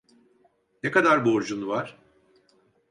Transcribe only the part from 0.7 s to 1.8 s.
Ne kadar borcun